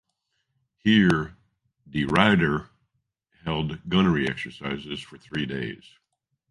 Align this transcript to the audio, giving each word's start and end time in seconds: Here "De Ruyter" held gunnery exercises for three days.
Here 0.79 1.35
"De 1.87 2.05
Ruyter" 2.07 2.69
held 3.45 3.87
gunnery 3.87 4.27
exercises 4.27 4.99
for 4.99 5.19
three 5.19 5.45
days. 5.45 5.99